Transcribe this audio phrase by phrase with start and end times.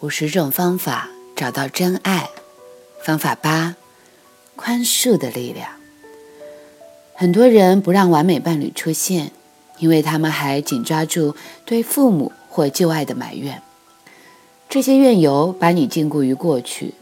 [0.00, 2.30] 五十种方法找到真爱。
[3.04, 3.76] 方法八：
[4.56, 5.72] 宽恕的力量。
[7.14, 9.30] 很多人不让完美伴侣出现，
[9.78, 11.36] 因为他们还紧抓住
[11.66, 13.60] 对父母或旧爱的埋怨。
[14.70, 16.94] 这些怨尤把你禁锢于过去，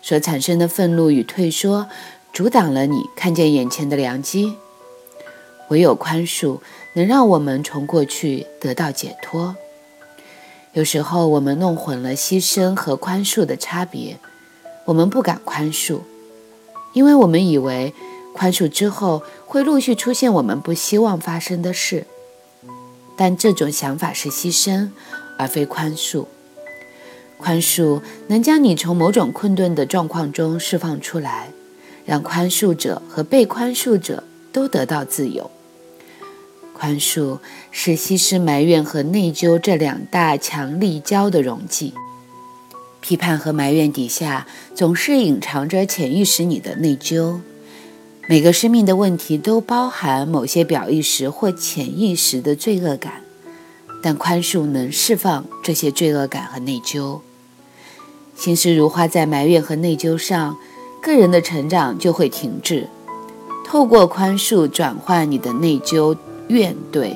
[0.00, 1.88] 所产生的愤怒与退缩，
[2.32, 4.54] 阻挡了你看见眼前的良机。
[5.70, 6.60] 唯有宽恕，
[6.92, 9.56] 能让我们从过去得到解脱。
[10.74, 14.18] 有时候我们弄混了牺牲和宽恕的差别，
[14.84, 16.00] 我们不敢宽恕，
[16.92, 17.94] 因为我们以为
[18.34, 22.06] 宽恕之后会陆续出现我们不希望发生的事。
[23.16, 24.90] 但这种想法是牺牲，
[25.38, 26.26] 而非宽恕。
[27.38, 31.50] 宽恕能将你从某种困顿的状况中释放出来，
[32.04, 35.48] 让宽恕者和被宽恕者都得到自由。
[36.74, 37.38] 宽恕
[37.70, 41.94] 是西施埋怨和内疚这两大强力胶的溶剂。
[43.00, 47.40] 批判和埋怨底下总是隐藏着潜意识里的内疚。
[48.26, 53.22] 每个生命的问题都包含某些表意识或潜意识的罪恶感，
[54.02, 57.20] 但宽恕能释放这些罪恶感和内疚。
[58.34, 60.56] 心思如花在埋怨和内疚上，
[61.02, 62.88] 个人的成长就会停滞。
[63.66, 66.16] 透过宽恕转换你的内疚。
[66.48, 67.14] 怨怼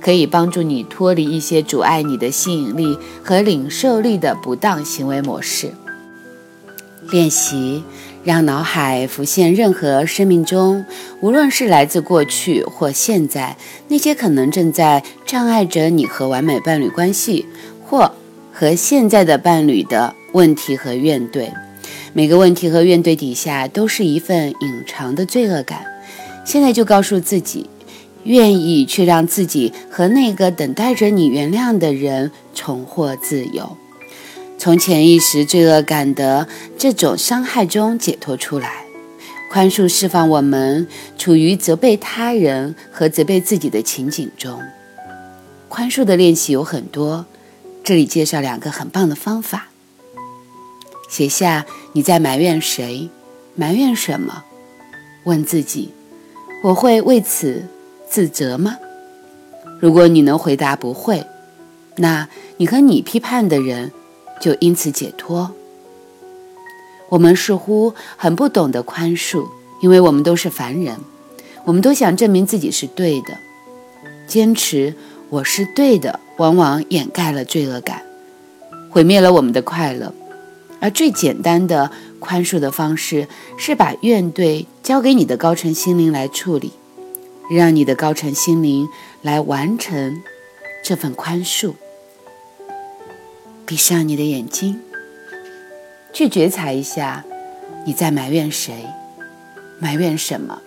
[0.00, 5.72] 可以帮助你脱离一些阻碍你的吸引力和领受力的不当行为模式。
[7.10, 7.82] 练习
[8.22, 10.84] 让脑海浮现任何生命中，
[11.20, 13.56] 无论是来自过去或现在，
[13.88, 17.46] 那些可能正在障碍着你和完美伴侣关系，
[17.84, 18.12] 或
[18.52, 21.50] 和现在的伴侣的问题和怨怼。
[22.12, 25.84] 每个问题和怨怼底下都是一份隐藏的罪恶感。
[26.44, 27.70] 现在就告诉自己。
[28.28, 33.76] 愿意去让自己和那个等待着你原谅的人重获自由，
[34.58, 38.84] 从潜意识罪恶感的这种伤害中解脱出来，
[39.50, 44.60] 宽恕释放我们处于责备他人和责备自己的情景中。
[45.70, 47.24] 宽恕的练习有很多，
[47.82, 49.68] 这里介绍两个很棒的方法：
[51.08, 51.64] 写下
[51.94, 53.08] 你在埋怨谁，
[53.54, 54.44] 埋怨什么，
[55.24, 55.94] 问自己：
[56.64, 57.64] 我会为此。
[58.10, 58.78] 自责吗？
[59.80, 61.24] 如果你能回答不会，
[61.96, 63.92] 那你和你批判的人
[64.40, 65.52] 就因此解脱。
[67.10, 69.46] 我们似乎很不懂得宽恕，
[69.80, 70.96] 因为我们都是凡人，
[71.64, 73.38] 我们都想证明自己是对的。
[74.26, 74.94] 坚持
[75.30, 78.02] 我是对的，往往掩盖了罪恶感，
[78.90, 80.12] 毁灭了我们的快乐。
[80.80, 83.26] 而最简单的宽恕的方式，
[83.56, 86.72] 是把怨怼交给你的高层心灵来处理。
[87.50, 88.88] 让你的高层心灵
[89.22, 90.22] 来完成
[90.84, 91.74] 这份宽恕。
[93.64, 94.80] 闭上你的眼睛，
[96.12, 97.24] 去觉察一下
[97.84, 98.86] 你在埋怨谁，
[99.78, 100.60] 埋怨什么。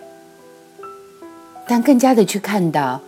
[1.66, 3.00] 但更加的去看到，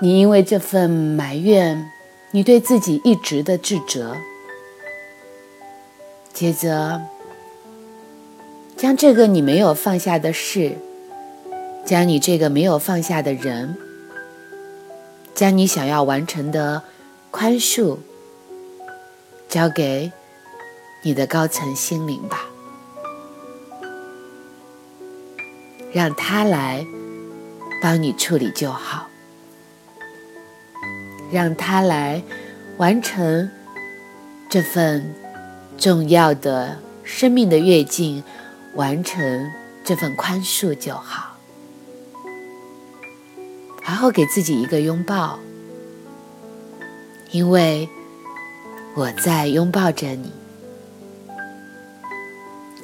[0.00, 1.90] 你因为这份埋怨，
[2.32, 4.16] 你对自己一直的自责。
[6.32, 7.02] 接着，
[8.76, 10.76] 将这个你没有放下的事。
[11.90, 13.76] 将你这个没有放下的人，
[15.34, 16.84] 将你想要完成的
[17.32, 17.98] 宽恕，
[19.48, 20.12] 交给
[21.02, 22.44] 你的高层心灵吧，
[25.92, 26.86] 让他来
[27.82, 29.08] 帮你处理就好，
[31.32, 32.22] 让他来
[32.76, 33.50] 完成
[34.48, 35.12] 这份
[35.76, 38.22] 重要的生命的跃进，
[38.76, 39.50] 完成
[39.82, 41.29] 这份宽恕就好。
[43.90, 45.40] 然后给自己一个拥抱，
[47.32, 47.88] 因为
[48.94, 50.30] 我在拥抱着你。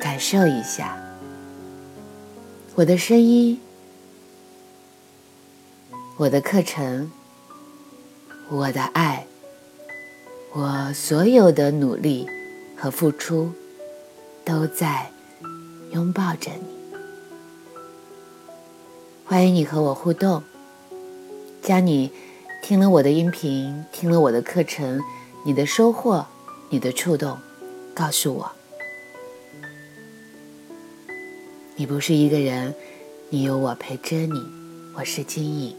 [0.01, 0.99] 感受一下
[2.75, 3.61] 我的声音，
[6.17, 7.13] 我的课程，
[8.49, 9.29] 我的爱，
[10.55, 12.29] 我所有的努力
[12.77, 13.53] 和付出，
[14.45, 15.13] 都在
[15.93, 16.67] 拥抱着你。
[19.25, 20.43] 欢迎你和我互动。
[21.67, 22.13] 将你
[22.63, 25.03] 听了我的音频，听了我的课程，
[25.45, 26.25] 你的收获，
[26.71, 27.37] 你的触动，
[27.93, 28.49] 告诉我。
[31.75, 32.73] 你不是一个人，
[33.31, 34.41] 你有我陪着你。
[34.95, 35.77] 我是金颖。